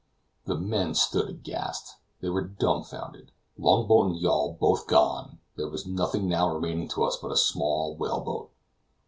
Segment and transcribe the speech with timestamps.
[0.45, 3.31] The men stood aghast; they were dumbfounded.
[3.55, 7.95] Longboat and yawl both gone, there was nothing now remaining to us but a small
[7.95, 8.49] whale boat.